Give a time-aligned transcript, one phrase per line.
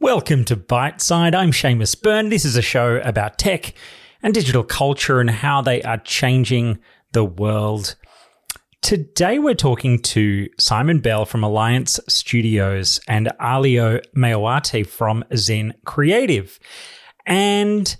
[0.00, 1.34] Welcome to Byteside.
[1.34, 2.28] I'm Seamus Byrne.
[2.28, 3.74] This is a show about tech
[4.22, 6.78] and digital culture and how they are changing
[7.12, 7.96] the world.
[8.82, 16.58] Today we're talking to Simon Bell from Alliance Studios and Alio Mayawati from Zen Creative.
[17.24, 17.96] And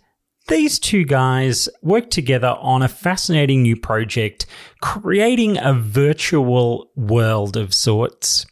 [0.48, 4.44] these two guys work together on a fascinating new project,
[4.82, 8.44] creating a virtual world of sorts.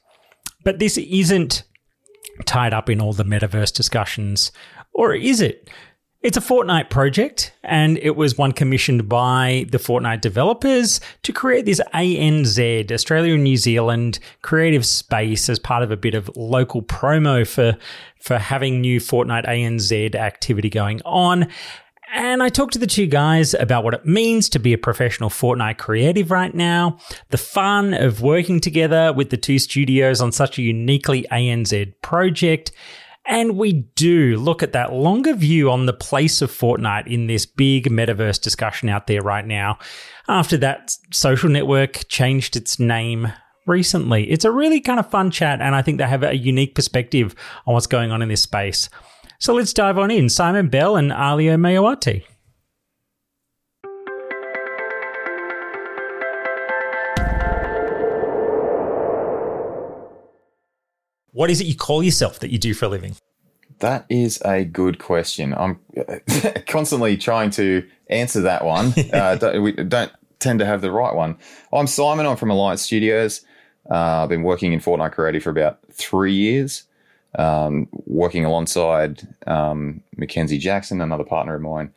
[0.64, 1.64] But this isn't
[2.44, 4.52] tied up in all the metaverse discussions,
[4.92, 5.68] or is it?
[6.22, 11.64] It's a Fortnite project, and it was one commissioned by the Fortnite developers to create
[11.64, 16.80] this ANZ, Australia and New Zealand creative space as part of a bit of local
[16.80, 17.76] promo for,
[18.20, 21.48] for having new Fortnite ANZ activity going on.
[22.14, 25.30] And I talked to the two guys about what it means to be a professional
[25.30, 26.98] Fortnite creative right now,
[27.30, 32.70] the fun of working together with the two studios on such a uniquely ANZ project.
[33.24, 37.46] And we do look at that longer view on the place of Fortnite in this
[37.46, 39.78] big metaverse discussion out there right now.
[40.28, 43.32] After that social network changed its name
[43.66, 45.62] recently, it's a really kind of fun chat.
[45.62, 47.34] And I think they have a unique perspective
[47.66, 48.90] on what's going on in this space.
[49.42, 50.28] So let's dive on in.
[50.28, 52.22] Simon Bell and Alio Mayawati.
[61.32, 63.16] What is it you call yourself that you do for a living?
[63.80, 65.52] That is a good question.
[65.54, 65.80] I'm
[66.68, 68.94] constantly trying to answer that one.
[69.12, 71.36] uh, don't, we don't tend to have the right one.
[71.72, 72.26] I'm Simon.
[72.26, 73.40] I'm from Alliance Studios.
[73.90, 76.84] Uh, I've been working in Fortnite Creative for about three years
[77.38, 81.92] um, working alongside um, Mackenzie Jackson, another partner of mine,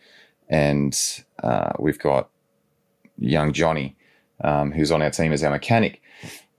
[0.50, 2.30] and uh, we've got
[3.18, 3.96] young Johnny,
[4.44, 6.02] um, who's on our team as our mechanic.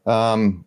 [0.04, 0.66] Um,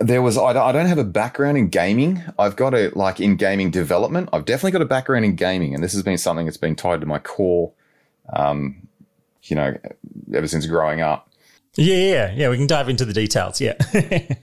[0.00, 2.22] there was I don't have a background in gaming.
[2.38, 4.28] I've got a like in gaming development.
[4.32, 7.00] I've definitely got a background in gaming, and this has been something that's been tied
[7.00, 7.72] to my core.
[8.32, 8.88] Um,
[9.42, 9.76] you know,
[10.32, 11.28] ever since growing up.
[11.76, 12.48] Yeah, yeah, yeah.
[12.48, 13.60] We can dive into the details.
[13.60, 13.74] Yeah.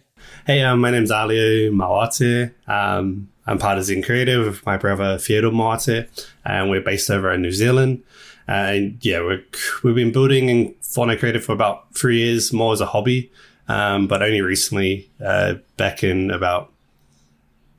[0.52, 2.52] Hey, um, my name's Alio Mawate.
[2.68, 6.10] Um, I'm part of Zen Creative with my brother Theodore Mawate,
[6.44, 8.04] and we're based over in New Zealand.
[8.50, 9.42] And yeah, we
[9.82, 13.32] we've been building in Fortnite Creative for about three years, more as a hobby,
[13.70, 16.70] um, but only recently, uh, back in about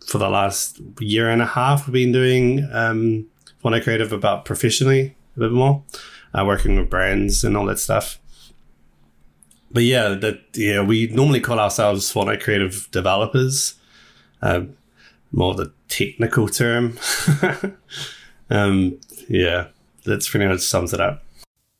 [0.07, 3.27] for the last year and a half, we've been doing um,
[3.63, 5.83] Fortnite Creative about professionally a bit more,
[6.33, 8.19] uh, working with brands and all that stuff
[9.73, 13.75] but yeah, that yeah, we normally call ourselves Fortnite creative developers.
[14.41, 14.63] Uh,
[15.33, 16.99] more the technical term.
[18.51, 19.69] um, yeah,
[20.05, 21.25] that's pretty much sums it up.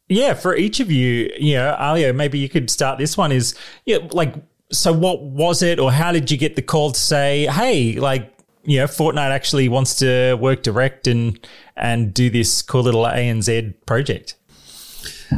[0.09, 3.33] Yeah, for each of you, you know, maybe you could start this one.
[3.33, 3.55] Is
[3.85, 4.35] yeah, like,
[4.71, 8.33] so what was it, or how did you get the call to say, hey, like,
[8.65, 11.39] you know, Fortnite actually wants to work direct and
[11.77, 14.37] and do this cool little ANZ project?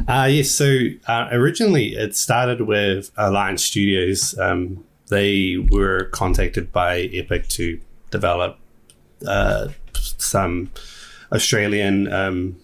[0.09, 4.39] Uh, yes, so uh, originally it started with Alliance Studios.
[4.39, 8.59] Um, they were contacted by Epic to develop
[9.27, 10.71] uh, some
[11.33, 12.57] Australian, um,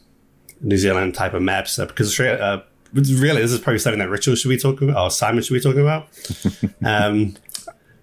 [0.60, 2.38] New Zealand type of maps uh, because Australia.
[2.42, 5.54] Uh, really, this is probably something that Ritual should be talking about, or Simon should
[5.54, 6.08] be talking about.
[6.84, 7.36] um,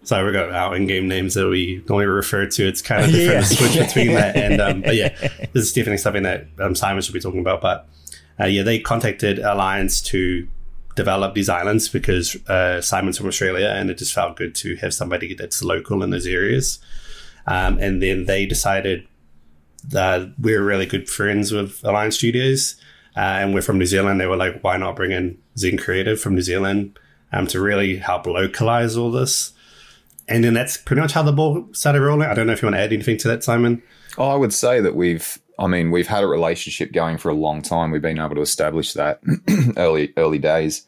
[0.03, 2.67] so we've got our in-game names that we normally refer to.
[2.67, 3.41] It's kind of different yeah.
[3.41, 5.09] to switch between that, and um, but yeah,
[5.53, 7.59] this is definitely something that um, Simon should be talking about.
[7.59, 7.87] But
[8.39, 10.47] uh, yeah, they contacted Alliance to
[10.95, 14.93] develop these islands because uh, Simon's from Australia and it just felt good to have
[14.93, 16.79] somebody that's local in those areas.
[17.45, 19.07] Um, and then they decided
[19.87, 22.75] that we're really good friends with Alliance Studios
[23.15, 24.19] uh, and we're from New Zealand.
[24.19, 26.97] They were like, why not bring in Zen Creative from New Zealand
[27.31, 29.53] um, to really help localize all this?
[30.27, 32.27] And then that's pretty much how the ball started rolling.
[32.27, 33.81] I don't know if you want to add anything to that, Simon.
[34.17, 37.33] Oh, I would say that we've I mean, we've had a relationship going for a
[37.33, 37.91] long time.
[37.91, 39.19] We've been able to establish that
[39.77, 40.85] early early days,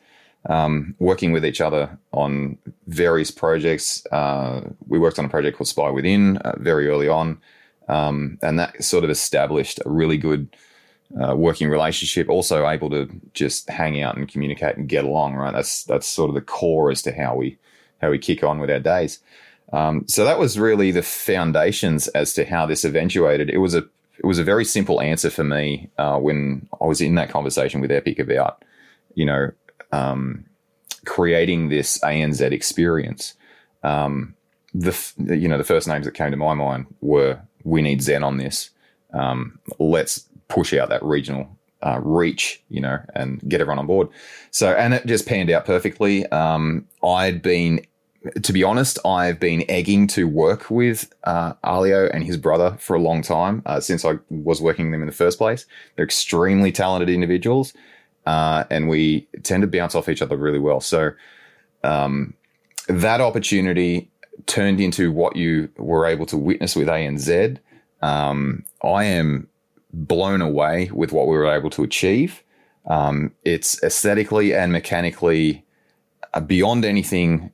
[0.48, 2.58] um, working with each other on
[2.88, 4.06] various projects.
[4.12, 7.42] Uh, we worked on a project called Spy Within uh, very early on,
[7.88, 10.56] um, and that sort of established a really good
[11.20, 12.30] uh, working relationship.
[12.30, 15.34] Also, able to just hang out and communicate and get along.
[15.34, 17.58] Right, that's that's sort of the core as to how we
[18.02, 19.20] how we kick on with our days.
[19.74, 23.50] Um, so that was really the foundations as to how this eventuated.
[23.50, 23.88] It was a
[24.20, 27.80] it was a very simple answer for me uh, when I was in that conversation
[27.80, 28.64] with Epic about,
[29.16, 29.52] you know,
[29.94, 30.46] um,
[31.06, 33.34] creating this ANZ experience.
[33.84, 34.36] Um,
[34.74, 38.24] the you know the first names that came to my mind were we need Zen
[38.24, 38.70] on this.
[39.14, 44.10] Um, let's push out that regional uh, reach, you know, and get everyone on board.
[44.52, 46.28] So and it just panned out perfectly.
[46.28, 47.86] Um, I'd been
[48.42, 52.96] to be honest, I've been egging to work with uh, Alio and his brother for
[52.96, 55.66] a long time uh, since I was working with them in the first place.
[55.96, 57.74] They're extremely talented individuals,
[58.26, 60.82] uh, and we tend to bounce off each other really well.
[60.82, 61.12] So
[61.84, 62.34] um,
[62.88, 64.12] that opportunity
[64.48, 67.58] turned into what you were able to witness with ANZ.
[68.02, 69.48] Um, I am
[69.94, 72.44] blown away with what we were able to achieve.
[72.86, 75.66] Um, it's aesthetically and mechanically
[76.34, 77.52] uh, beyond anything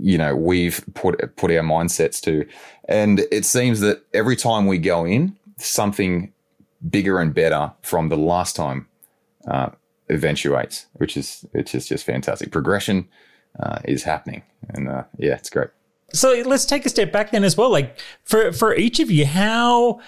[0.00, 2.46] you know we've put put our mindsets to,
[2.86, 6.32] and it seems that every time we go in, something
[6.88, 8.86] bigger and better from the last time
[9.48, 9.70] uh,
[10.08, 12.50] eventuates, which is which is just fantastic.
[12.50, 13.08] Progression
[13.58, 15.68] uh, is happening, and uh, yeah, it's great.
[16.12, 17.70] So let's take a step back then as well.
[17.70, 20.00] Like for for each of you, how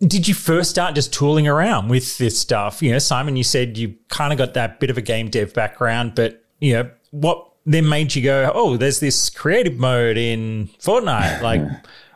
[0.00, 2.82] did you first start just tooling around with this stuff?
[2.82, 5.52] You know, Simon, you said you kind of got that bit of a game dev
[5.54, 10.68] background, but you know, what then made you go, oh, there's this creative mode in
[10.80, 11.42] Fortnite.
[11.48, 11.62] Like,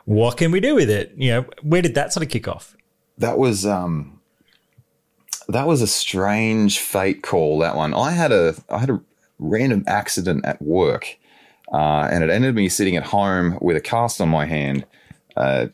[0.05, 1.13] what can we do with it?
[1.15, 2.75] You know, where did that sort of kick off?
[3.19, 4.19] That was um,
[5.47, 7.59] that was a strange fate call.
[7.59, 7.93] That one.
[7.93, 8.99] I had a I had a
[9.39, 11.17] random accident at work,
[11.71, 14.85] uh, and it ended me sitting at home with a cast on my hand,
[15.37, 15.67] uh,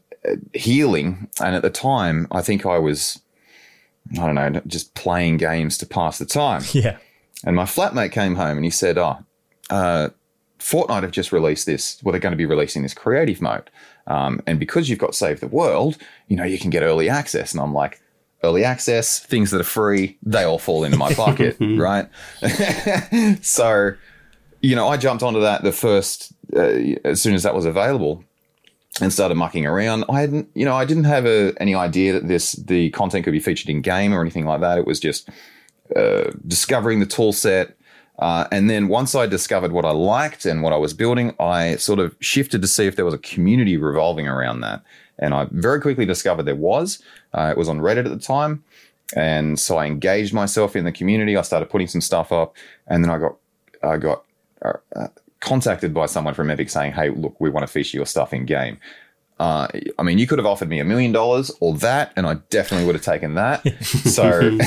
[0.53, 1.29] healing.
[1.41, 3.19] And at the time, I think I was,
[4.11, 6.63] I don't know, just playing games to pass the time.
[6.73, 6.97] Yeah.
[7.45, 9.19] And my flatmate came home and he said, "Oh,
[9.69, 10.09] uh,
[10.59, 12.01] Fortnite have just released this.
[12.03, 13.69] Well, they're going to be releasing this creative mode,
[14.07, 17.53] um, and because you've got Save the World, you know you can get early access."
[17.53, 18.01] And I'm like,
[18.43, 22.09] "Early access, things that are free, they all fall into my bucket, right?"
[23.41, 23.93] so,
[24.61, 28.23] you know, I jumped onto that the first uh, as soon as that was available,
[29.01, 30.03] and started mucking around.
[30.09, 33.31] I hadn't, you know, I didn't have a, any idea that this the content could
[33.31, 34.77] be featured in game or anything like that.
[34.77, 35.29] It was just
[35.95, 37.78] uh, discovering the tool set
[38.19, 41.77] uh, and then once I discovered what I liked and what I was building, I
[41.77, 44.81] sort of shifted to see if there was a community revolving around that.
[45.17, 47.01] And I very quickly discovered there was.
[47.33, 48.63] Uh, it was on Reddit at the time.
[49.15, 51.37] And so I engaged myself in the community.
[51.37, 52.55] I started putting some stuff up.
[52.87, 53.35] And then I got,
[53.83, 54.23] I got
[54.63, 55.07] uh, uh
[55.39, 58.45] contacted by someone from Epic saying, Hey, look, we want to feature your stuff in
[58.45, 58.77] game.
[59.39, 62.35] Uh, I mean, you could have offered me a million dollars or that, and I
[62.49, 63.65] definitely would have taken that.
[64.09, 64.57] So,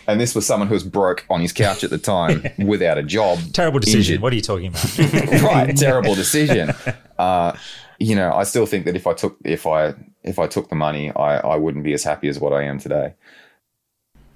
[0.06, 3.02] and this was someone who was broke on his couch at the time without a
[3.02, 3.38] job.
[3.52, 4.14] Terrible decision.
[4.14, 4.22] Injured.
[4.22, 5.42] What are you talking about?
[5.42, 6.72] right, terrible decision.
[7.18, 7.56] Uh,
[7.98, 10.74] you know, I still think that if I took if I if I took the
[10.74, 13.14] money, I, I wouldn't be as happy as what I am today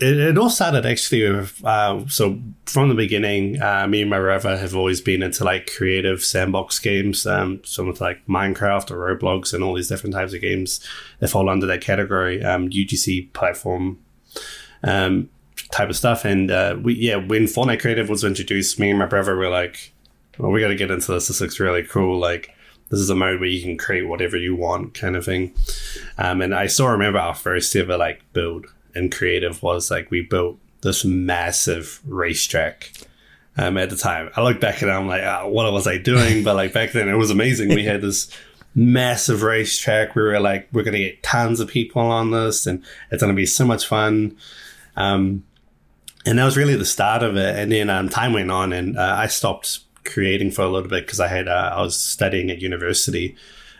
[0.00, 4.19] it, it all started actually with uh, so from the beginning uh, me and my
[4.19, 9.17] brother have always been into like creative sandbox games um, some with like minecraft or
[9.17, 10.81] roblox and all these different types of games
[11.19, 13.99] that fall under that category um, ugc platform
[14.82, 15.29] um,
[15.70, 16.25] type of stuff.
[16.25, 19.93] And uh, we yeah when fortnite creative was introduced me and my brother were like
[20.38, 21.29] well we got to get into this.
[21.29, 22.19] This looks really cool.
[22.19, 22.55] Like
[22.91, 25.55] this is a mode where you can create whatever you want kind of thing.
[26.19, 30.22] Um, and i still remember our first ever like build and creative was like we
[30.22, 32.92] built this massive racetrack
[33.56, 34.31] um, at the time.
[34.37, 36.44] I look back and I'm like, oh, what was I doing?
[36.44, 37.69] But like back then, it was amazing.
[37.70, 38.31] We had this
[38.75, 40.14] massive racetrack.
[40.14, 43.46] We were like, we're gonna get tons of people on this, and it's gonna be
[43.46, 44.37] so much fun.
[44.96, 45.44] Um,
[46.26, 47.56] and that was really the start of it.
[47.56, 51.06] And then um, time went on, and uh, I stopped creating for a little bit
[51.06, 53.36] because I had uh, I was studying at university,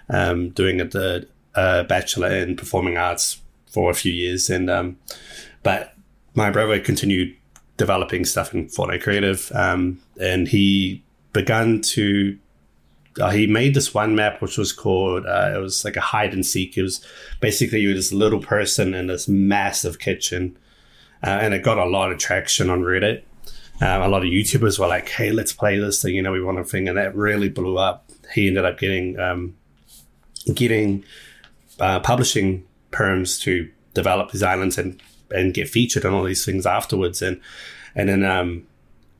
[0.09, 1.23] um, doing a,
[1.55, 3.40] a bachelor in performing arts
[3.71, 4.99] for a few years, and um,
[5.63, 5.95] but
[6.35, 7.35] my brother continued
[7.77, 12.39] developing stuff in Fortnite Creative, um, and he began to.
[13.21, 16.33] Uh, he made this one map which was called uh, it was like a hide
[16.33, 16.79] and seek.
[16.79, 17.05] It was
[17.41, 20.57] basically you were this little person in this massive kitchen,
[21.25, 23.23] uh, and it got a lot of traction on Reddit.
[23.81, 26.43] Um, a lot of YouTubers were like, "Hey, let's play this thing." You know, we
[26.43, 28.11] want a thing, and that really blew up.
[28.33, 29.57] He ended up getting um,
[30.55, 31.05] getting
[31.81, 36.67] uh, publishing perms to develop these islands and and get featured on all these things
[36.67, 37.23] afterwards.
[37.23, 37.41] And
[37.95, 38.67] and then um,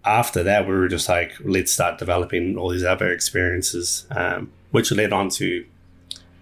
[0.05, 4.91] after that, we were just like, let's start developing all these other experiences, um, which
[4.93, 5.65] led on to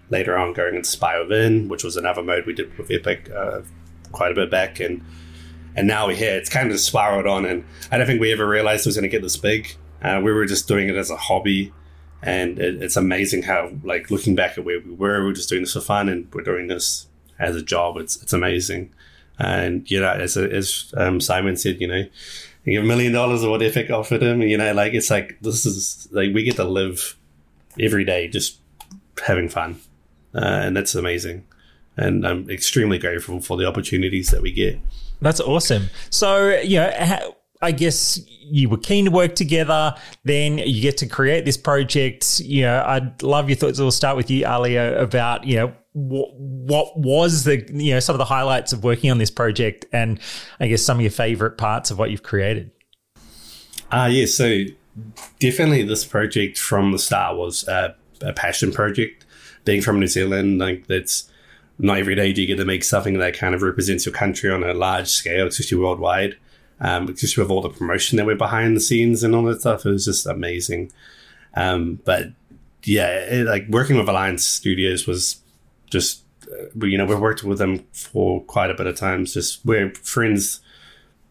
[0.09, 3.61] later on going into Spy Within, which was another mode we did with Epic uh,
[4.11, 5.03] quite a bit back, and
[5.75, 6.35] and now we're here.
[6.35, 9.03] It's kind of spiraled on, and I don't think we ever realized it was going
[9.03, 9.75] to get this big.
[10.01, 11.73] Uh, we were just doing it as a hobby,
[12.21, 15.49] and it, it's amazing how, like, looking back at where we were, we we're just
[15.49, 17.08] doing this for fun, and we're doing this
[17.39, 17.97] as a job.
[17.97, 18.93] It's it's amazing,
[19.37, 22.03] and you know, as as um, Simon said, you know,
[22.65, 24.41] you give a million dollars or what Epic offered him.
[24.41, 27.17] You know, like it's like this is like we get to live
[27.79, 28.59] every day just
[29.25, 29.79] having fun,
[30.35, 31.45] uh, and that's amazing.
[31.97, 34.79] And I'm extremely grateful for the opportunities that we get.
[35.21, 35.89] That's awesome.
[36.09, 39.93] So, you know, I guess you were keen to work together.
[40.23, 42.39] Then you get to create this project.
[42.39, 43.79] You know, I'd love your thoughts.
[43.79, 48.13] We'll start with you, Alia, about you know what, what was the you know some
[48.13, 50.19] of the highlights of working on this project, and
[50.59, 52.71] I guess some of your favorite parts of what you've created.
[53.91, 54.25] Ah, uh, yeah.
[54.25, 54.63] So
[55.39, 59.25] definitely, this project from the start was a, a passion project.
[59.65, 61.29] Being from New Zealand, like that's
[61.77, 64.49] not every day do you get to make something that kind of represents your country
[64.51, 66.37] on a large scale, especially worldwide
[66.81, 69.85] um, just with all the promotion that went behind the scenes and all that stuff.
[69.85, 70.91] It was just amazing.
[71.55, 72.27] Um, but
[72.83, 75.41] yeah, it, like working with Alliance Studios was
[75.89, 79.33] just, uh, you know, we've worked with them for quite a bit of times.
[79.33, 80.61] Just we're friends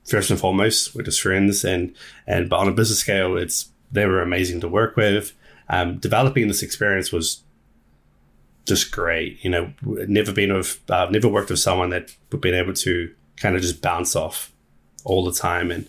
[0.04, 0.94] first and foremost.
[0.94, 1.94] We're just friends, and
[2.26, 5.32] and but on a business scale, it's they were amazing to work with.
[5.68, 7.42] Um, developing this experience was
[8.66, 9.42] just great.
[9.42, 13.12] You know, never been with, uh, never worked with someone that we've been able to
[13.36, 14.52] kind of just bounce off
[15.04, 15.86] all the time, and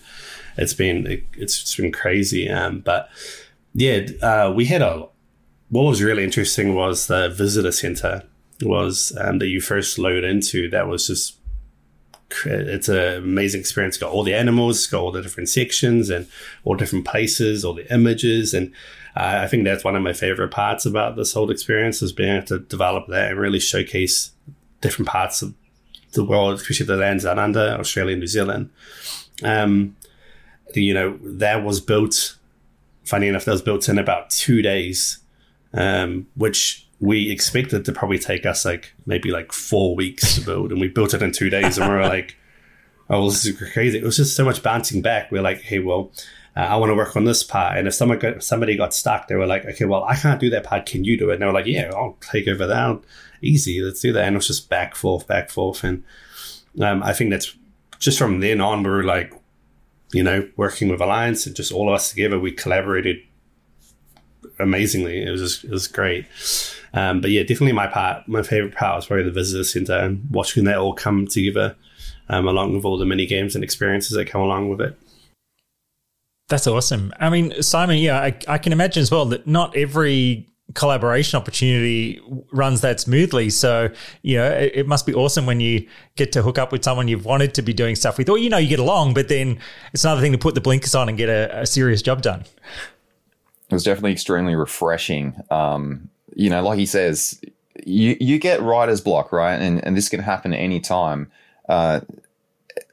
[0.57, 2.49] it's been it, it's been crazy.
[2.49, 3.09] Um, but
[3.73, 5.07] yeah, uh, we had a
[5.69, 8.23] what was really interesting was the visitor center
[8.61, 10.69] was um, that you first load into.
[10.69, 11.35] That was just
[12.45, 13.95] it's an amazing experience.
[13.95, 16.27] It's got all the animals, it's got all the different sections and
[16.63, 18.71] all different places, all the images, and
[19.15, 22.37] uh, I think that's one of my favorite parts about this whole experience is being
[22.37, 24.31] able to develop that and really showcase
[24.81, 25.53] different parts of
[26.13, 28.69] the world, especially the lands down under Australia and New Zealand.
[29.43, 29.95] Um,
[30.73, 32.37] you know, that was built,
[33.03, 35.19] funny enough, that was built in about two days,
[35.73, 40.71] um, which we expected to probably take us like maybe like four weeks to build.
[40.71, 42.35] And we built it in two days and we were like,
[43.09, 43.97] oh, this is crazy.
[43.97, 45.31] It was just so much bouncing back.
[45.31, 46.11] We are like, hey, well,
[46.57, 47.77] uh, I want to work on this part.
[47.77, 50.49] And if someone got, somebody got stuck, they were like, okay, well, I can't do
[50.49, 50.85] that part.
[50.85, 51.33] Can you do it?
[51.33, 52.99] And they were like, yeah, I'll take over that.
[53.41, 53.81] Easy.
[53.81, 54.25] Let's do that.
[54.25, 55.83] And it was just back, forth, back, forth.
[55.83, 56.03] And
[56.81, 57.55] um, I think that's
[57.97, 59.33] just from then on, we were like,
[60.11, 63.17] you know, working with Alliance and just all of us together, we collaborated
[64.59, 65.23] amazingly.
[65.23, 66.25] It was just, it was great.
[66.93, 70.27] Um, but yeah, definitely my part, my favorite part was probably the visitor center and
[70.31, 71.75] watching that all come together,
[72.29, 74.99] um, along with all the mini games and experiences that come along with it.
[76.47, 77.13] That's awesome.
[77.19, 82.21] I mean, Simon, yeah, I, I can imagine as well that not every collaboration opportunity
[82.51, 83.49] runs that smoothly.
[83.49, 83.89] So,
[84.21, 87.07] you know, it, it, must be awesome when you get to hook up with someone
[87.07, 89.59] you've wanted to be doing stuff with, or, you know, you get along, but then
[89.93, 92.45] it's another thing to put the blinkers on and get a, a serious job done.
[93.69, 95.35] It was definitely extremely refreshing.
[95.51, 97.39] Um, you know, like he says,
[97.85, 99.55] you, you get writer's block, right?
[99.55, 101.31] And, and this can happen any time.
[101.67, 102.01] Uh,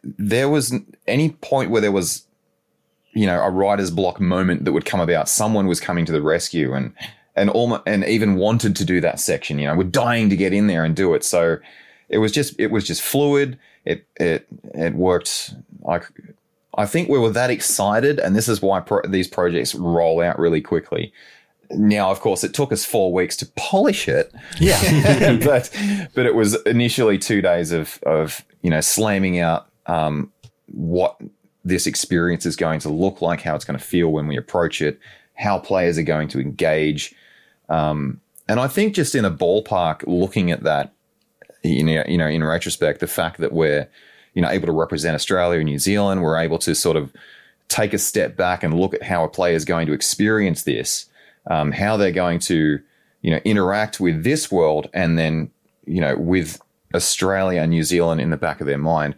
[0.02, 0.74] there was
[1.06, 2.26] any point where there was,
[3.12, 5.28] you know, a writer's block moment that would come about.
[5.28, 6.92] Someone was coming to the rescue and
[7.36, 9.58] and almost and even wanted to do that section.
[9.58, 11.22] You know, we're dying to get in there and do it.
[11.22, 11.58] So
[12.08, 13.58] it was just it was just fluid.
[13.84, 15.54] It it it worked.
[16.76, 20.38] I think we were that excited, and this is why pro- these projects roll out
[20.38, 21.12] really quickly.
[21.70, 24.32] Now, of course, it took us four weeks to polish it.
[24.60, 25.70] Yeah, but
[26.14, 30.32] but it was initially two days of of you know slamming out um,
[30.66, 31.20] what
[31.64, 34.80] this experience is going to look like, how it's going to feel when we approach
[34.80, 35.00] it,
[35.34, 37.14] how players are going to engage,
[37.68, 40.92] um, and I think just in a ballpark, looking at that,
[41.62, 43.88] you know, you know, in retrospect, the fact that we're,
[44.36, 47.10] you know, able to represent Australia and New Zealand, we're able to sort of
[47.68, 51.06] take a step back and look at how a player is going to experience this,
[51.50, 52.78] um, how they're going to,
[53.22, 55.50] you know, interact with this world, and then,
[55.86, 56.60] you know, with
[56.94, 59.14] Australia and New Zealand in the back of their mind.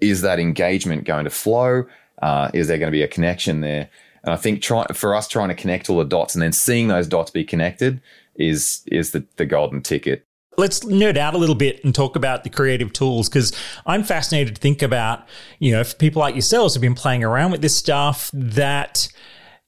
[0.00, 1.84] Is that engagement going to flow?
[2.22, 3.90] Uh, is there going to be a connection there?
[4.24, 6.88] And I think try, for us trying to connect all the dots and then seeing
[6.88, 8.00] those dots be connected
[8.36, 10.26] is is the, the golden ticket.
[10.58, 13.52] Let's nerd out a little bit and talk about the creative tools because
[13.86, 15.26] I'm fascinated to think about,
[15.58, 19.08] you know, for people like yourselves who've been playing around with this stuff that,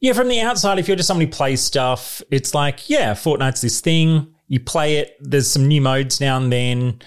[0.01, 3.63] yeah, from the outside, if you're just somebody who plays stuff, it's like, yeah, Fortnite's
[3.63, 4.35] this thing.
[4.49, 7.01] You play it, there's some new modes now and then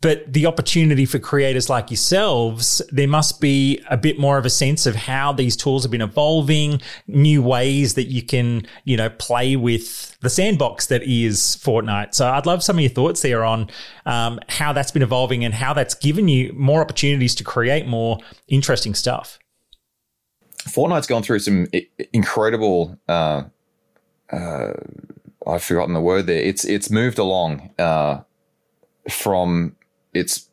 [0.00, 4.50] but the opportunity for creators like yourselves, there must be a bit more of a
[4.50, 9.10] sense of how these tools have been evolving, new ways that you can, you know,
[9.10, 12.14] play with the sandbox that is Fortnite.
[12.14, 13.70] So I'd love some of your thoughts there on
[14.06, 18.18] um, how that's been evolving and how that's given you more opportunities to create more
[18.46, 19.40] interesting stuff.
[20.58, 21.66] Fortnite's gone through some
[22.12, 22.96] incredible.
[23.08, 23.44] Uh,
[24.30, 24.74] uh,
[25.44, 26.40] I've forgotten the word there.
[26.40, 28.20] It's it's moved along uh,
[29.08, 29.74] from
[30.14, 30.48] its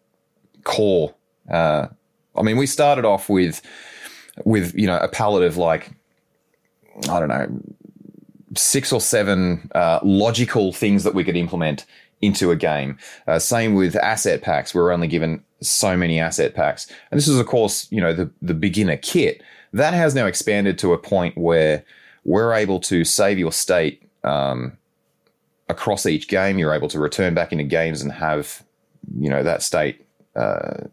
[0.64, 1.14] core.
[1.50, 1.88] Uh,
[2.36, 3.62] I mean, we started off with
[4.44, 5.92] with you know a palette of like
[7.10, 7.48] I don't know
[8.58, 11.86] six or seven uh, logical things that we could implement
[12.22, 12.98] into a game.
[13.28, 14.74] Uh, same with asset packs.
[14.74, 16.88] We're only given so many asset packs.
[17.12, 19.42] And this is, of course, you know, the, the beginner kit.
[19.74, 21.84] That has now expanded to a point where
[22.24, 24.78] we're able to save your state um,
[25.68, 26.58] across each game.
[26.58, 28.64] You're able to return back into games and have,
[29.18, 30.84] you know, that state uh,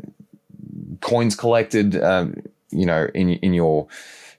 [1.01, 3.89] coins collected, um, you know, in in your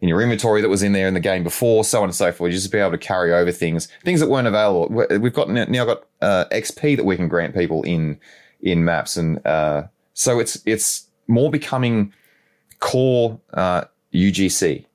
[0.02, 2.32] in your inventory that was in there in the game before, so on and so
[2.32, 2.52] forth.
[2.52, 4.90] You just be able to carry over things, things that weren't available.
[5.18, 8.20] We've got now got uh, XP that we can grant people in
[8.62, 12.14] in maps, and uh, so it's it's more becoming
[12.80, 14.86] core uh, UGC.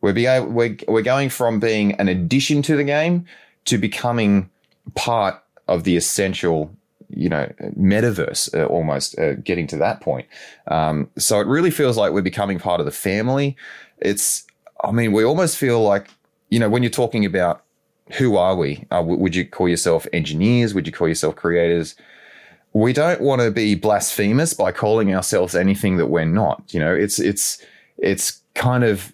[0.00, 3.26] We're, be able, we're we're going from being an addition to the game
[3.66, 4.50] to becoming
[4.94, 6.74] part of the essential
[7.10, 10.26] you know metaverse uh, almost uh, getting to that point.
[10.68, 13.56] Um, so it really feels like we're becoming part of the family.
[13.98, 14.46] It's
[14.84, 16.08] i mean we almost feel like
[16.50, 17.64] you know when you're talking about
[18.12, 20.74] who are we uh, would you call yourself engineers?
[20.74, 21.94] Would you call yourself creators?
[22.74, 26.94] We don't want to be blasphemous by calling ourselves anything that we're not you know?
[26.94, 27.62] It's it's
[27.98, 29.12] it's kind of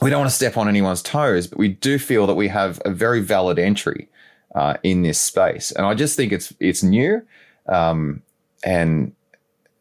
[0.00, 2.80] we don't want to step on anyone's toes but we do feel that we have
[2.84, 4.08] a very valid entry
[4.54, 5.70] uh, in this space.
[5.72, 7.22] And I just think it's it's new,
[7.68, 8.22] um,
[8.64, 9.12] and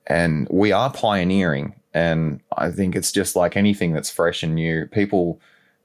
[0.07, 1.75] and we are pioneering.
[1.93, 4.85] And I think it's just like anything that's fresh and new.
[4.87, 5.39] People,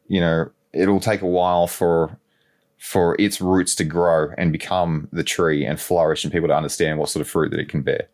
[0.06, 2.16] you know, it'll take a while for
[2.78, 6.98] for its roots to grow and become the tree and flourish, and people to understand
[6.98, 8.08] what sort of fruit that it can bear.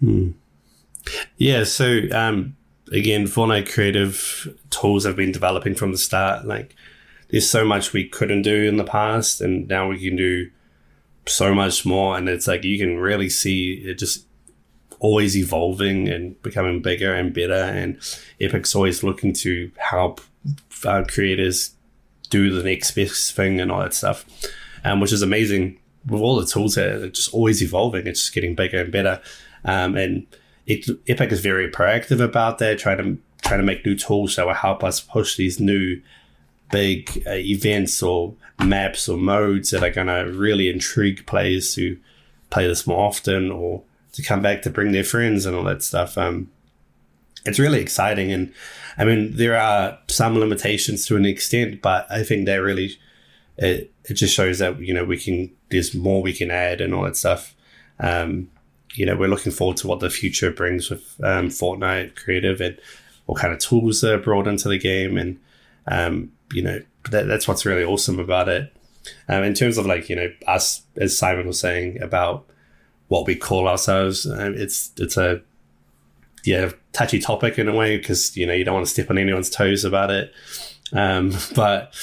[0.00, 0.30] Hmm.
[1.36, 1.64] Yeah.
[1.64, 2.56] So um,
[2.92, 6.46] again, Fortnite creative tools have been developing from the start.
[6.46, 6.76] Like
[7.30, 10.50] there's so much we couldn't do in the past, and now we can do
[11.26, 12.16] so much more.
[12.16, 14.26] And it's like you can really see it just
[15.00, 17.54] always evolving and becoming bigger and better.
[17.54, 17.98] And
[18.40, 20.20] Epic's always looking to help
[20.84, 21.74] uh, creators
[22.30, 24.24] do the next best thing and all that stuff,
[24.84, 25.78] um, which is amazing.
[26.06, 28.06] With all the tools here, it's just always evolving.
[28.06, 29.20] It's just getting bigger and better.
[29.64, 30.26] Um, and
[30.66, 34.46] it, Epic is very proactive about that, trying to trying to make new tools that
[34.46, 36.00] will help us push these new
[36.70, 38.34] big uh, events or
[38.64, 41.98] maps or modes that are going to really intrigue players to
[42.50, 45.82] play this more often or to come back to bring their friends and all that
[45.82, 46.18] stuff.
[46.18, 46.50] Um,
[47.44, 48.32] it's really exciting.
[48.32, 48.52] And
[48.96, 52.98] I mean, there are some limitations to an extent, but I think that really,
[53.56, 56.94] it, it just shows that, you know, we can, there's more we can add and
[56.94, 57.54] all that stuff.
[58.00, 58.50] Um,
[58.94, 62.78] you know, we're looking forward to what the future brings with um, Fortnite Creative and
[63.26, 65.16] what kind of tools are brought into the game.
[65.16, 65.38] And
[65.86, 66.80] um, you know,
[67.10, 68.72] that, that's what's really awesome about it.
[69.28, 72.46] Um, in terms of like, you know, us, as Simon was saying about
[73.08, 75.40] what we call ourselves, um, it's, it's a,
[76.44, 79.18] yeah, touchy topic in a way because, you know, you don't want to step on
[79.18, 80.32] anyone's toes about it.
[80.92, 81.94] Um, but,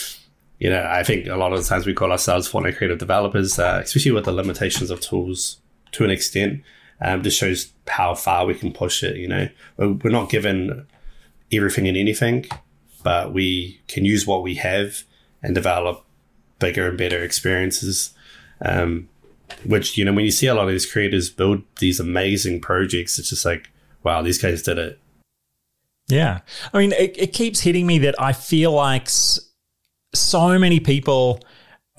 [0.59, 3.59] you know, I think a lot of the times we call ourselves Fortnite creative developers,
[3.59, 5.57] uh, especially with the limitations of tools
[5.93, 6.61] to an extent.
[7.01, 9.17] Um, just shows how far we can push it.
[9.17, 10.87] You know, we're not given
[11.51, 12.45] everything and anything
[13.05, 15.03] but we can use what we have
[15.43, 16.03] and develop
[16.57, 18.15] bigger and better experiences.
[18.61, 19.09] Um,
[19.63, 23.19] which, you know, when you see a lot of these creators build these amazing projects,
[23.19, 23.69] it's just like,
[24.01, 24.99] wow, these guys did it.
[26.07, 26.39] Yeah.
[26.73, 31.41] I mean, it, it keeps hitting me that I feel like so many people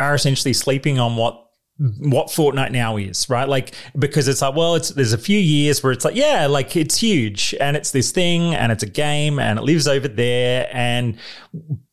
[0.00, 1.45] are essentially sleeping on what
[1.78, 3.48] what Fortnite now is, right?
[3.48, 6.74] Like because it's like, well, it's there's a few years where it's like, yeah, like
[6.76, 10.68] it's huge and it's this thing and it's a game and it lives over there
[10.72, 11.18] and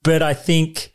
[0.04, 0.94] but I think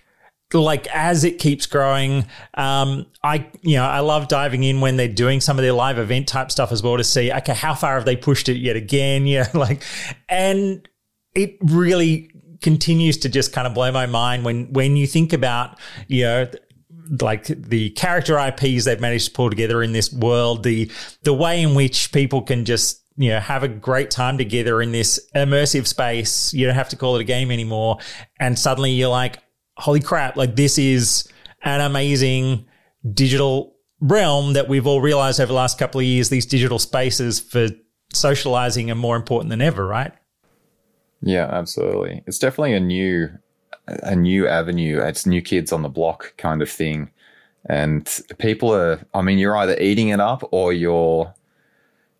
[0.54, 2.24] like as it keeps growing,
[2.54, 5.98] um, I you know I love diving in when they're doing some of their live
[5.98, 8.76] event type stuff as well to see okay how far have they pushed it yet
[8.76, 9.82] again yeah like
[10.28, 10.88] and
[11.34, 15.78] it really continues to just kind of blow my mind when when you think about
[16.06, 16.48] you know
[17.20, 20.90] like the character IPs they've managed to pull together in this world, the
[21.22, 24.92] the way in which people can just you know have a great time together in
[24.92, 26.52] this immersive space.
[26.52, 27.98] You don't have to call it a game anymore,
[28.38, 29.38] and suddenly you're like,
[29.76, 30.36] holy crap!
[30.36, 31.28] Like this is
[31.62, 32.66] an amazing
[33.12, 36.28] digital realm that we've all realized over the last couple of years.
[36.28, 37.68] These digital spaces for
[38.12, 40.12] socializing are more important than ever, right?
[41.20, 42.22] Yeah, absolutely.
[42.26, 43.30] It's definitely a new
[44.02, 45.00] a new avenue.
[45.00, 47.10] It's new kids on the block kind of thing.
[47.66, 51.34] And people are, I mean, you're either eating it up or you're,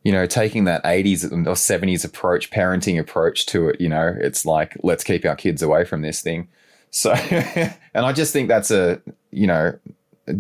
[0.05, 3.81] you know, taking that 80s or 70s approach, parenting approach to it.
[3.81, 6.49] You know, it's like, let's keep our kids away from this thing.
[6.91, 9.01] So, and I just think that's a,
[9.31, 9.79] you know,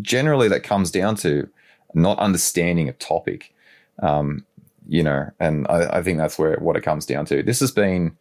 [0.02, 1.48] generally that comes down to
[1.94, 3.54] not understanding a topic.
[4.00, 4.44] Um,
[4.86, 7.42] you know, and I, I think that's where what it comes down to.
[7.42, 8.16] This has been,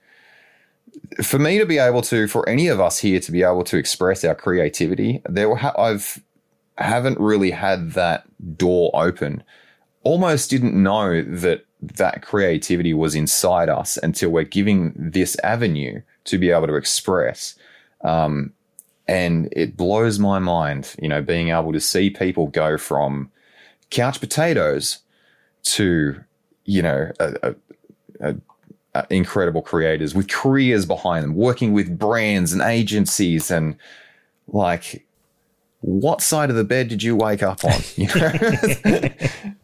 [1.21, 3.77] for me to be able to, for any of us here to be able to
[3.77, 6.21] express our creativity, there ha- I've
[6.77, 8.25] haven't really had that
[8.57, 9.43] door open.
[10.03, 16.37] Almost didn't know that that creativity was inside us until we're giving this avenue to
[16.37, 17.55] be able to express.
[18.03, 18.53] Um,
[19.07, 23.31] and it blows my mind, you know, being able to see people go from
[23.89, 24.99] couch potatoes
[25.63, 26.19] to,
[26.65, 27.55] you know, a, a,
[28.29, 28.35] a,
[29.09, 33.75] incredible creators with careers behind them, working with brands and agencies and
[34.47, 35.05] like
[35.81, 37.79] what side of the bed did you wake up on?
[37.95, 38.31] You know?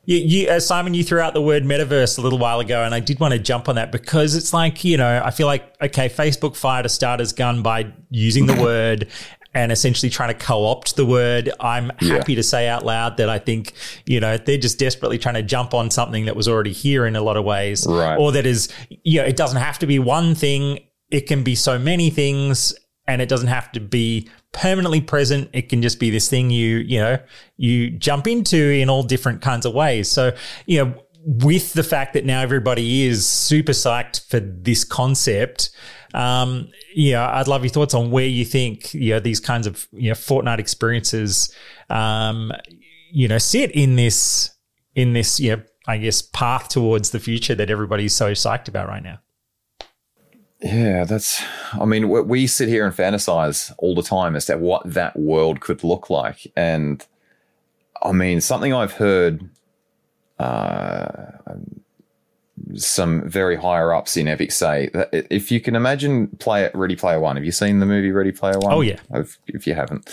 [0.05, 2.93] you, you uh, Simon, you threw out the word metaverse a little while ago, and
[2.93, 5.75] I did want to jump on that because it's like you know, I feel like
[5.81, 9.07] okay, Facebook fired a starter's gun by using the word
[9.53, 11.51] and essentially trying to co-opt the word.
[11.59, 12.37] I'm happy yeah.
[12.37, 13.73] to say out loud that I think
[14.05, 17.15] you know they're just desperately trying to jump on something that was already here in
[17.15, 18.17] a lot of ways, right.
[18.17, 20.79] or that is you know it doesn't have to be one thing;
[21.11, 22.73] it can be so many things,
[23.07, 25.49] and it doesn't have to be permanently present.
[25.51, 27.19] It can just be this thing you, you know,
[27.57, 30.09] you jump into in all different kinds of ways.
[30.09, 30.33] So,
[30.65, 30.93] you know,
[31.25, 35.69] with the fact that now everybody is super psyched for this concept,
[36.13, 39.87] um, yeah, I'd love your thoughts on where you think you know these kinds of
[39.91, 41.53] you know Fortnite experiences,
[41.89, 42.51] um,
[43.11, 44.51] you know, sit in this
[44.95, 48.87] in this you know I guess path towards the future that everybody's so psyched about
[48.87, 49.19] right now.
[50.61, 51.43] Yeah, that's.
[51.73, 55.59] I mean, we sit here and fantasize all the time as to what that world
[55.59, 57.05] could look like, and
[58.01, 59.49] I mean, something I've heard.
[60.39, 61.31] Uh,
[62.75, 66.95] some very higher ups in Epic say that if you can imagine play it Ready
[66.95, 68.73] Player One, have you seen the movie Ready Player One?
[68.73, 68.99] Oh yeah.
[69.13, 70.09] If, if you haven't,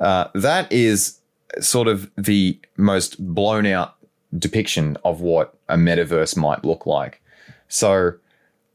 [0.00, 1.18] uh, that is
[1.60, 3.96] sort of the most blown out
[4.38, 7.20] depiction of what a metaverse might look like.
[7.68, 8.14] So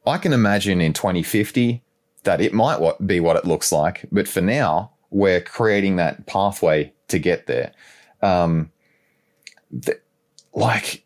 [0.05, 1.81] I can imagine in 2050
[2.23, 6.91] that it might be what it looks like, but for now, we're creating that pathway
[7.07, 7.71] to get there.
[8.21, 8.71] Um,
[9.71, 9.99] the,
[10.53, 11.04] like,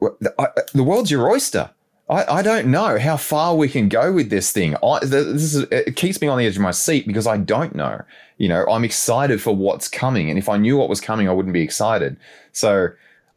[0.00, 1.70] the, I, the, world's your oyster.
[2.08, 4.74] I, I, don't know how far we can go with this thing.
[4.82, 7.74] I, this is, it keeps me on the edge of my seat because I don't
[7.74, 8.02] know.
[8.38, 11.32] You know, I'm excited for what's coming, and if I knew what was coming, I
[11.32, 12.16] wouldn't be excited.
[12.52, 12.88] So,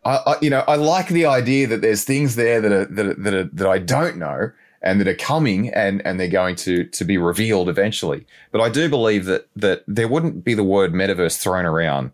[0.06, 3.06] I, I you know, I like the idea that there's things there that are, that
[3.06, 4.52] are, that, are, that I don't know,
[4.84, 8.28] and that are coming and, and they're going to, to be revealed eventually.
[8.52, 12.12] But I do believe that, that there wouldn't be the word metaverse thrown around,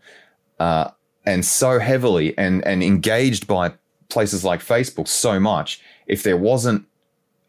[0.59, 0.91] uh,
[1.25, 3.73] and so heavily and, and engaged by
[4.09, 6.85] places like Facebook so much if there wasn't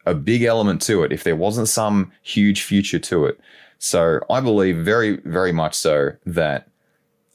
[0.05, 3.39] a big element to it, if there wasn't some huge future to it.
[3.79, 6.67] So I believe very, very much so that,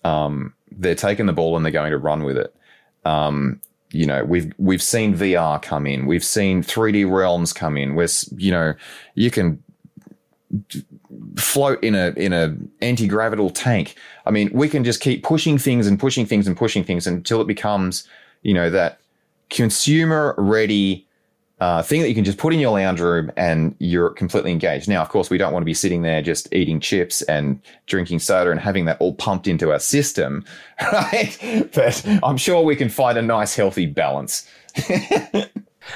[0.05, 2.55] um, they're taking the ball and they're going to run with it.
[3.05, 3.61] Um,
[3.93, 7.95] you know we've we've seen VR come in, we've seen 3D realms come in.
[7.95, 8.75] Where you know
[9.15, 9.63] you can
[11.37, 13.97] float in a in a anti gravital tank.
[14.25, 17.41] I mean, we can just keep pushing things and pushing things and pushing things until
[17.41, 18.07] it becomes
[18.43, 19.01] you know that
[19.51, 21.07] consumer ready
[21.59, 24.89] uh, thing that you can just put in your lounge room and you're completely engaged.
[24.89, 28.19] Now, of course, we don't want to be sitting there just eating chips and drinking
[28.19, 30.45] soda and having that all pumped into our system,
[30.93, 31.39] right?
[31.75, 34.49] But I'm sure we can find a nice, healthy balance.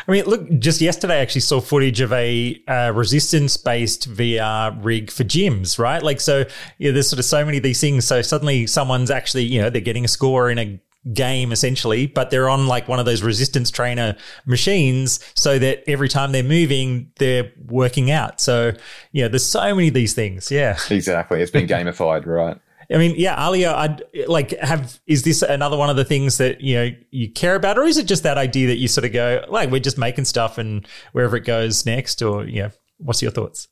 [0.06, 4.78] I mean, look, just yesterday I actually saw footage of a uh, resistance based VR
[4.82, 6.02] rig for gyms, right?
[6.02, 6.44] Like, so
[6.78, 8.06] yeah, there's sort of so many of these things.
[8.06, 10.80] So suddenly someone's actually, you know, they're getting a score in a
[11.12, 16.08] game essentially, but they're on like one of those resistance trainer machines so that every
[16.08, 18.40] time they're moving, they're working out.
[18.40, 18.72] So,
[19.12, 20.50] yeah, there's so many of these things.
[20.50, 20.78] Yeah.
[20.90, 21.40] Exactly.
[21.40, 22.58] It's been gamified, right?
[22.92, 26.60] I mean, yeah, Alia, I'd like have is this another one of the things that
[26.60, 29.12] you know you care about, or is it just that idea that you sort of
[29.12, 33.30] go like we're just making stuff and wherever it goes next, or yeah, what's your
[33.30, 33.68] thoughts?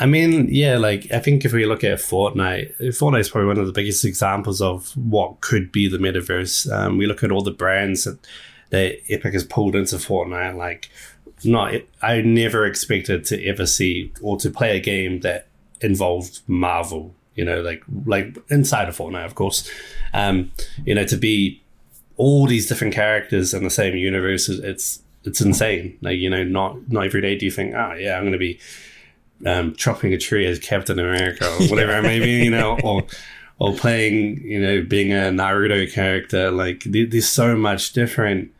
[0.00, 3.58] I mean, yeah, like I think if we look at Fortnite, Fortnite is probably one
[3.58, 6.72] of the biggest examples of what could be the metaverse.
[6.72, 8.18] Um, we look at all the brands that,
[8.70, 10.56] that Epic has pulled into Fortnite.
[10.56, 10.88] Like,
[11.44, 15.48] not I never expected to ever see or to play a game that
[15.82, 17.14] involved Marvel.
[17.34, 19.70] You know, like like inside of Fortnite, of course.
[20.14, 20.50] Um,
[20.86, 21.62] you know, to be
[22.16, 25.98] all these different characters in the same universe, it's it's insane.
[26.00, 28.38] Like, you know, not not every day do you think, oh yeah, I'm going to
[28.38, 28.58] be
[29.46, 33.04] um, chopping a tree as Captain America or whatever it may be, you know, or
[33.58, 36.50] or playing, you know, being a Naruto character.
[36.50, 38.52] Like there's so much different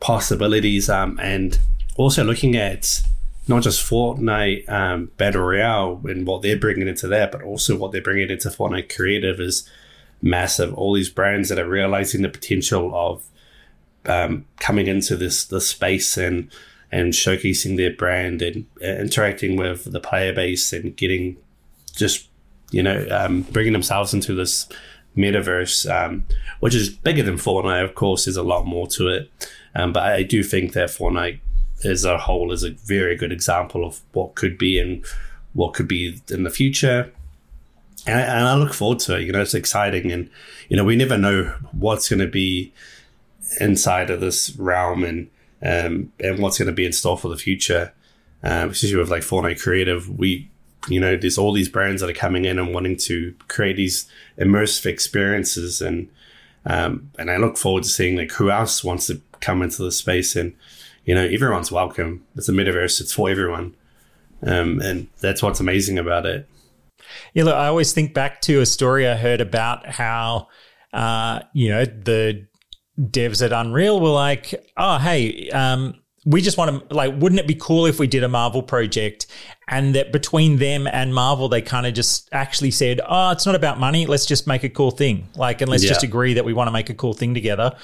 [0.00, 1.58] possibilities, um, and
[1.96, 3.02] also looking at
[3.48, 7.92] not just Fortnite um, Battle Royale and what they're bringing into that, but also what
[7.92, 9.68] they're bringing into Fortnite Creative is
[10.22, 10.72] massive.
[10.74, 13.24] All these brands that are realizing the potential of
[14.06, 16.50] um, coming into this this space and
[16.92, 21.36] and showcasing their brand and uh, interacting with the player base and getting
[21.94, 22.30] just
[22.70, 24.68] you know, um, bringing themselves into this
[25.16, 26.24] metaverse, um,
[26.60, 27.84] which is bigger than Fortnite.
[27.84, 29.30] Of course, there's a lot more to it,
[29.74, 31.40] um, but I do think that Fortnite
[31.84, 35.04] as a whole is a very good example of what could be and
[35.52, 37.12] what could be in the future.
[38.06, 39.22] And I, and I look forward to it.
[39.22, 40.30] You know, it's exciting, and
[40.68, 42.72] you know, we never know what's going to be
[43.58, 45.28] inside of this realm and
[45.62, 47.92] um, and what's going to be in store for the future.
[48.42, 50.50] Um, especially with like Fortnite Creative, we
[50.88, 54.08] you know, there's all these brands that are coming in and wanting to create these
[54.38, 56.08] immersive experiences, and
[56.64, 59.92] um, and I look forward to seeing like who else wants to come into the
[59.92, 60.54] space, and
[61.04, 62.24] you know, everyone's welcome.
[62.36, 63.74] It's a metaverse; it's for everyone,
[64.42, 66.48] um, and that's what's amazing about it.
[67.34, 70.48] Yeah, look, I always think back to a story I heard about how,
[70.92, 72.46] uh, you know, the
[73.00, 75.94] devs at Unreal were like, "Oh, hey, um,
[76.26, 79.26] we just want to like wouldn't it be cool if we did a marvel project?
[79.68, 83.54] And that between them and marvel they kind of just actually said oh it's not
[83.54, 84.06] about money.
[84.06, 85.28] Let's just make a cool thing.
[85.34, 85.90] Like and let's yeah.
[85.90, 87.76] just agree that we want to make a cool thing together.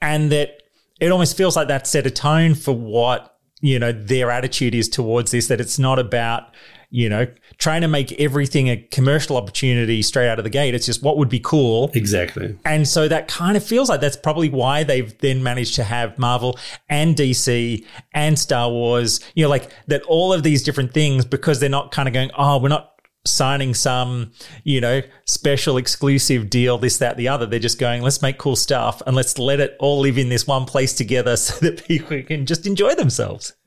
[0.00, 0.62] And that
[1.00, 4.88] it almost feels like that set a tone for what you know their attitude is
[4.88, 6.54] towards this that it's not about
[6.90, 7.26] you know,
[7.58, 10.74] trying to make everything a commercial opportunity straight out of the gate.
[10.74, 11.90] It's just what would be cool.
[11.94, 12.56] Exactly.
[12.64, 16.18] And so that kind of feels like that's probably why they've then managed to have
[16.18, 21.24] Marvel and DC and Star Wars, you know, like that all of these different things
[21.24, 22.94] because they're not kind of going, oh, we're not
[23.26, 24.32] signing some,
[24.64, 27.44] you know, special exclusive deal, this, that, the other.
[27.44, 30.46] They're just going, let's make cool stuff and let's let it all live in this
[30.46, 33.52] one place together so that people can just enjoy themselves.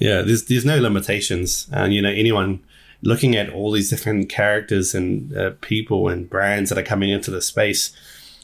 [0.00, 2.60] Yeah, there's there's no limitations, and you know anyone
[3.02, 7.30] looking at all these different characters and uh, people and brands that are coming into
[7.30, 7.92] the space,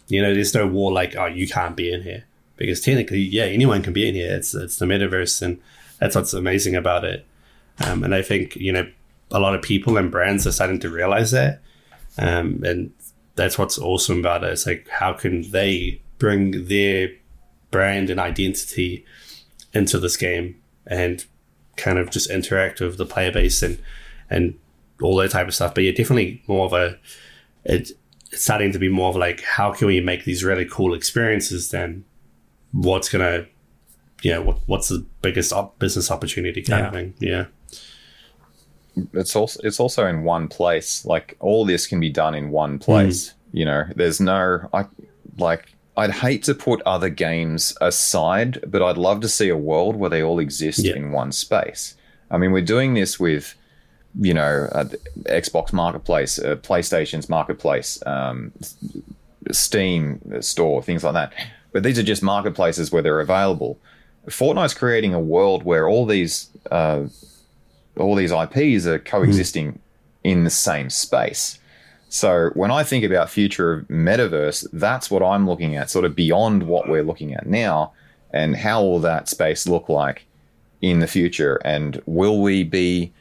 [0.09, 2.25] you know, there's no war like oh you can't be in here
[2.57, 4.35] because technically, yeah, anyone can be in here.
[4.37, 5.59] It's it's the metaverse, and
[5.99, 7.27] that's what's amazing about it.
[7.85, 8.87] Um, and I think you know
[9.31, 11.63] a lot of people and brands are starting to realize that,
[12.19, 12.93] um, and
[13.35, 14.53] that's what's awesome about it.
[14.53, 17.11] It's like how can they bring their
[17.71, 19.07] brand and identity
[19.73, 21.25] into this game and
[21.77, 23.79] kind of just interact with the player base and
[24.31, 24.59] and
[25.03, 25.75] all that type of stuff.
[25.75, 26.99] But yeah, definitely more of a
[27.65, 27.91] it,
[28.29, 31.71] it's starting to be more of like how can we make these really cool experiences
[31.71, 32.05] than
[32.73, 33.47] what's gonna
[34.23, 36.87] you know what what's the biggest op- business opportunity kind yeah.
[36.87, 37.15] of thing.
[37.21, 37.47] Yeah.
[39.13, 41.05] It's also it's also in one place.
[41.05, 43.29] Like all this can be done in one place.
[43.29, 43.35] Mm.
[43.53, 44.87] You know, there's no I
[45.39, 49.97] like I'd hate to put other games aside, but I'd love to see a world
[49.97, 50.95] where they all exist yeah.
[50.95, 51.95] in one space.
[52.31, 53.55] I mean, we're doing this with,
[54.21, 54.85] you know, uh,
[55.25, 58.53] Xbox Marketplace, uh, PlayStation's Marketplace, um,
[59.53, 61.33] Steam store, things like that.
[61.73, 63.79] But these are just marketplaces where they're available.
[64.29, 67.07] Fortnite's creating a world where all these uh,
[67.97, 69.79] all these IPs are coexisting mm.
[70.25, 71.59] in the same space.
[72.09, 76.15] So when I think about future of metaverse, that's what I'm looking at, sort of
[76.15, 77.93] beyond what we're looking at now,
[78.33, 80.27] and how will that space look like
[80.81, 81.57] in the future?
[81.65, 83.13] And will we be,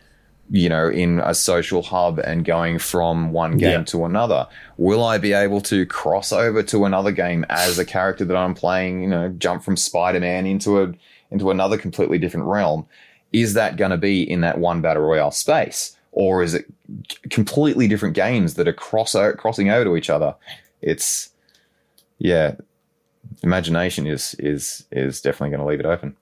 [0.52, 3.86] you know, in a social hub and going from one game yeah.
[3.86, 4.48] to another?
[4.78, 8.54] Will I be able to cross over to another game as a character that I'm
[8.54, 9.02] playing?
[9.02, 10.94] You know, jump from Spider-Man into a
[11.32, 12.86] into another completely different realm?
[13.34, 15.95] Is that going to be in that one battle royale space?
[16.16, 16.66] Or is it
[17.30, 20.34] completely different games that are cross uh, crossing over to each other?
[20.82, 21.30] It's
[22.18, 22.56] yeah,
[23.44, 26.16] imagination is is is definitely going to leave it open.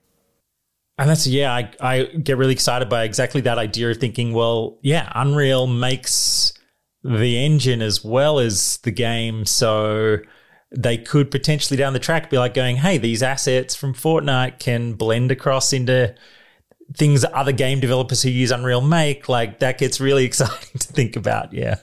[0.97, 4.77] And that's yeah, I I get really excited by exactly that idea of thinking, well,
[4.82, 6.53] yeah, Unreal makes
[7.03, 10.17] the engine as well as the game, so
[10.75, 14.93] they could potentially down the track be like going, hey, these assets from Fortnite can
[14.93, 16.15] blend across into
[16.95, 20.88] things that other game developers who use Unreal make, like that gets really exciting to
[20.88, 21.53] think about.
[21.53, 21.77] Yeah.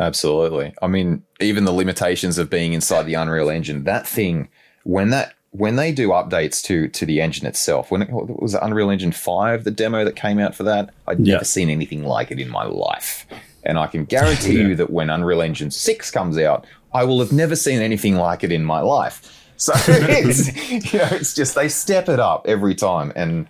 [0.00, 0.74] Absolutely.
[0.82, 4.48] I mean, even the limitations of being inside the Unreal Engine, that thing,
[4.84, 8.90] when that when they do updates to to the engine itself, when it was Unreal
[8.90, 11.34] Engine five, the demo that came out for that, I'd yeah.
[11.34, 13.26] never seen anything like it in my life.
[13.64, 14.68] And I can guarantee yeah.
[14.68, 18.42] you that when Unreal Engine six comes out, I will have never seen anything like
[18.42, 19.38] it in my life.
[19.56, 20.48] So it's
[20.92, 23.12] you know, it's just they step it up every time.
[23.14, 23.46] And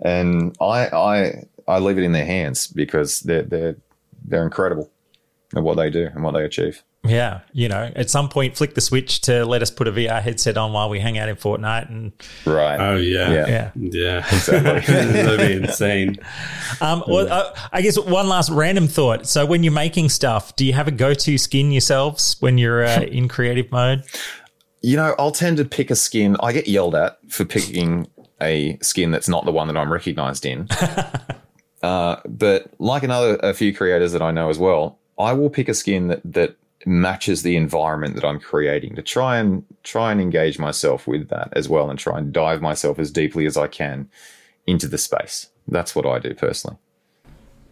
[0.00, 3.76] and I I I leave it in their hands because they're they're
[4.24, 4.90] they're incredible
[5.56, 6.82] at what they do and what they achieve.
[7.04, 10.20] Yeah, you know, at some point, flick the switch to let us put a VR
[10.20, 12.12] headset on while we hang out in Fortnite, and
[12.44, 12.76] right.
[12.76, 14.18] Oh yeah, yeah, yeah, yeah.
[14.32, 14.94] exactly.
[14.94, 16.16] That'd be insane.
[16.80, 19.28] Um, well, uh, I guess one last random thought.
[19.28, 23.02] So, when you're making stuff, do you have a go-to skin yourselves when you're uh,
[23.02, 24.02] in creative mode?
[24.82, 26.36] You know, I'll tend to pick a skin.
[26.40, 28.08] I get yelled at for picking
[28.40, 30.68] a skin that's not the one that I'm recognized in.
[31.82, 35.68] Uh, but like another a few creators that I know as well, I will pick
[35.68, 40.20] a skin that that matches the environment that I'm creating to try and try and
[40.20, 43.66] engage myself with that as well and try and dive myself as deeply as I
[43.66, 44.08] can
[44.66, 45.48] into the space.
[45.66, 46.78] That's what I do personally.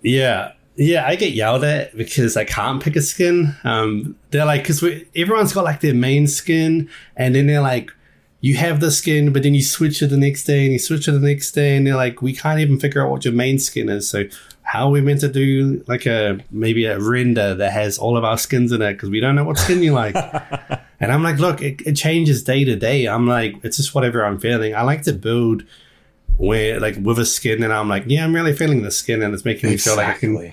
[0.02, 0.52] Yeah.
[0.78, 3.56] Yeah, I get yelled at because I can't pick a skin.
[3.64, 7.90] Um, they're like, because everyone's got like their main skin, and then they're like,
[8.40, 11.08] you have the skin, but then you switch it the next day, and you switch
[11.08, 13.58] it the next day, and they're like, we can't even figure out what your main
[13.58, 14.08] skin is.
[14.08, 14.24] So
[14.62, 18.24] how are we meant to do like a maybe a render that has all of
[18.24, 20.16] our skins in it because we don't know what skin you like?
[21.00, 23.06] and I'm like, look, it, it changes day to day.
[23.06, 24.74] I'm like, it's just whatever I'm feeling.
[24.74, 25.62] I like to build
[26.36, 29.32] where like with a skin and I'm like, yeah, I'm really feeling the skin and
[29.32, 30.28] it's making Exactly.
[30.28, 30.52] me feel like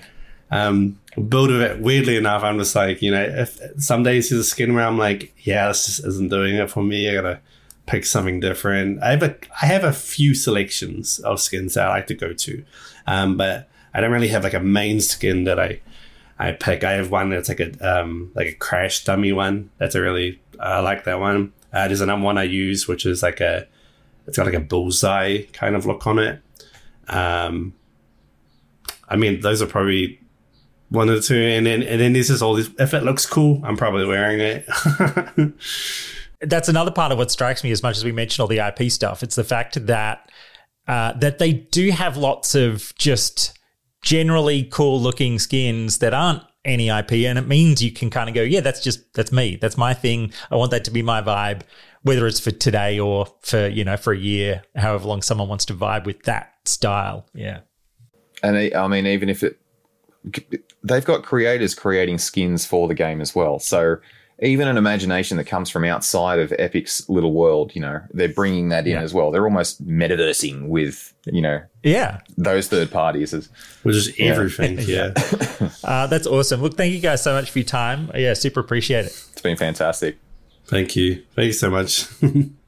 [0.50, 1.80] um, build with it.
[1.80, 4.96] Weirdly enough, I'm just like, you know, if some days there's a skin where I'm
[4.96, 7.10] like, yeah, this just isn't doing it for me.
[7.10, 7.40] I gotta
[7.86, 9.02] pick something different.
[9.02, 12.32] I have a I have a few selections of skins that I like to go
[12.32, 12.64] to,
[13.06, 15.80] um, but I don't really have like a main skin that I
[16.38, 16.84] I pick.
[16.84, 19.70] I have one that's like a um, like a crash dummy one.
[19.78, 21.52] That's a really I like that one.
[21.72, 23.66] Uh, there's another one I use, which is like a
[24.26, 26.40] it's got like a bullseye kind of look on it.
[27.08, 27.74] Um,
[29.08, 30.20] I mean, those are probably
[30.88, 32.70] one or two, and then and then this is all this.
[32.78, 34.66] If it looks cool, I'm probably wearing it.
[36.46, 38.90] That's another part of what strikes me as much as we mentioned all the IP
[38.90, 39.22] stuff.
[39.22, 40.30] It's the fact that
[40.86, 43.58] uh, that they do have lots of just
[44.02, 48.34] generally cool looking skins that aren't any IP, and it means you can kind of
[48.34, 50.32] go, yeah, that's just that's me, that's my thing.
[50.50, 51.62] I want that to be my vibe,
[52.02, 55.64] whether it's for today or for you know for a year, however long someone wants
[55.66, 57.26] to vibe with that style.
[57.34, 57.60] Yeah,
[58.42, 59.58] And I I mean, even if it,
[60.82, 63.58] they've got creators creating skins for the game as well.
[63.58, 63.96] So
[64.42, 68.68] even an imagination that comes from outside of Epic's little world, you know, they're bringing
[68.70, 69.02] that in Yeah.
[69.02, 69.30] as well.
[69.30, 72.20] They're almost metaversing with, you know, yeah.
[72.36, 73.32] those third parties.
[73.32, 73.48] As,
[73.84, 74.78] Which is everything.
[74.86, 75.12] Yeah.
[75.84, 76.60] Uh, that's awesome.
[76.62, 78.10] Look, thank you guys so much for your time.
[78.14, 79.12] Yeah, super appreciate it.
[79.32, 80.18] it's been fantastic.
[80.66, 81.22] Thank you.
[81.34, 82.06] Thank you so much.